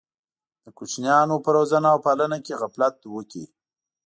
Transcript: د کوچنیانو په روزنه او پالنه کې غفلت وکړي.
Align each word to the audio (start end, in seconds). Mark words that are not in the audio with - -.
د 0.63 0.65
کوچنیانو 0.77 1.35
په 1.43 1.49
روزنه 1.57 1.87
او 1.93 1.99
پالنه 2.05 2.37
کې 2.45 2.59
غفلت 2.61 2.95
وکړي. 3.13 3.45